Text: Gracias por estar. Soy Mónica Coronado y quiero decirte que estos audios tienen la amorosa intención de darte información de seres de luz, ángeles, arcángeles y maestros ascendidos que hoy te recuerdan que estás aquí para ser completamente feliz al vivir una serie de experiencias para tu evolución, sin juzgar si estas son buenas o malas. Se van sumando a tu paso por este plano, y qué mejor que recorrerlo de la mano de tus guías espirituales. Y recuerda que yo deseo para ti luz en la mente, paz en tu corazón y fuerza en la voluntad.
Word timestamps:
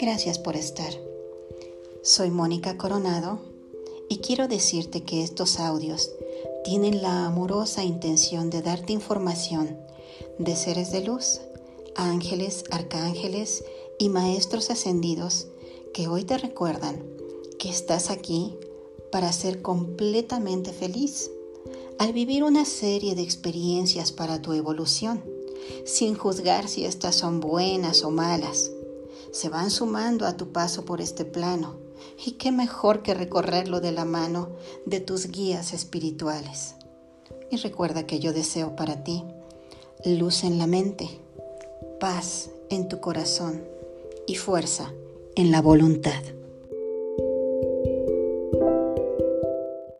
Gracias 0.00 0.38
por 0.38 0.56
estar. 0.56 0.94
Soy 2.02 2.30
Mónica 2.30 2.78
Coronado 2.78 3.38
y 4.08 4.20
quiero 4.20 4.48
decirte 4.48 5.02
que 5.02 5.22
estos 5.22 5.60
audios 5.60 6.10
tienen 6.64 7.02
la 7.02 7.26
amorosa 7.26 7.84
intención 7.84 8.48
de 8.48 8.62
darte 8.62 8.94
información 8.94 9.76
de 10.38 10.56
seres 10.56 10.90
de 10.90 11.04
luz, 11.04 11.42
ángeles, 11.96 12.64
arcángeles 12.70 13.62
y 13.98 14.08
maestros 14.08 14.70
ascendidos 14.70 15.48
que 15.92 16.08
hoy 16.08 16.24
te 16.24 16.38
recuerdan 16.38 17.04
que 17.58 17.68
estás 17.68 18.08
aquí 18.08 18.56
para 19.12 19.30
ser 19.34 19.60
completamente 19.60 20.72
feliz 20.72 21.30
al 21.98 22.14
vivir 22.14 22.42
una 22.42 22.64
serie 22.64 23.14
de 23.14 23.20
experiencias 23.20 24.12
para 24.12 24.40
tu 24.40 24.54
evolución, 24.54 25.22
sin 25.84 26.14
juzgar 26.14 26.68
si 26.68 26.86
estas 26.86 27.16
son 27.16 27.40
buenas 27.40 28.02
o 28.02 28.10
malas. 28.10 28.70
Se 29.40 29.48
van 29.48 29.70
sumando 29.70 30.26
a 30.26 30.36
tu 30.36 30.52
paso 30.52 30.84
por 30.84 31.00
este 31.00 31.24
plano, 31.24 31.78
y 32.26 32.32
qué 32.32 32.52
mejor 32.52 33.00
que 33.00 33.14
recorrerlo 33.14 33.80
de 33.80 33.90
la 33.90 34.04
mano 34.04 34.50
de 34.84 35.00
tus 35.00 35.28
guías 35.28 35.72
espirituales. 35.72 36.74
Y 37.50 37.56
recuerda 37.56 38.06
que 38.06 38.20
yo 38.20 38.34
deseo 38.34 38.76
para 38.76 39.02
ti 39.02 39.24
luz 40.04 40.44
en 40.44 40.58
la 40.58 40.66
mente, 40.66 41.22
paz 41.98 42.50
en 42.68 42.90
tu 42.90 43.00
corazón 43.00 43.64
y 44.26 44.34
fuerza 44.34 44.92
en 45.36 45.50
la 45.50 45.62
voluntad. 45.62 46.22